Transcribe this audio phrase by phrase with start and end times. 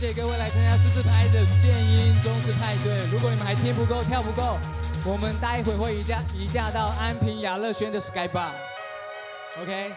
[0.00, 3.04] 谢谢各位来参加试试拍的电音中式派对。
[3.12, 4.56] 如果你们还听不够、跳不够，
[5.04, 9.92] 我们待会会移驾移驾到安平雅乐轩的 Sky Bar，OK？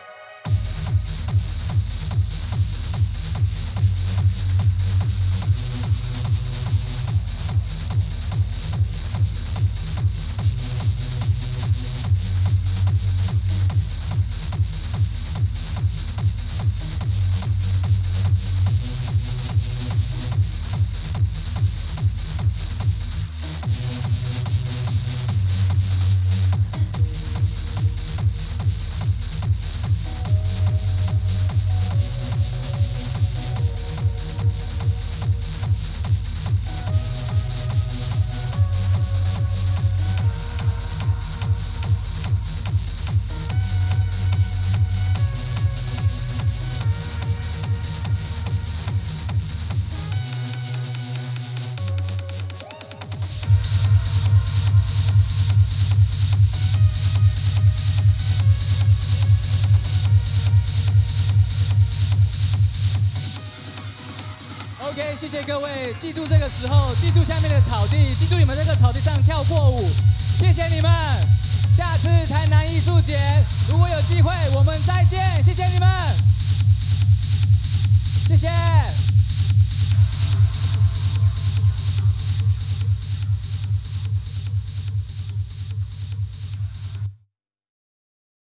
[66.04, 69.90] 记住这个时候，记住下面的草地，记住你们这个草地上跳过舞，
[70.38, 70.92] 谢谢你们。
[71.78, 73.18] 下次台南艺术节，
[73.70, 75.88] 如果有机会，我们再见，谢谢你们，
[78.28, 79.03] 谢谢。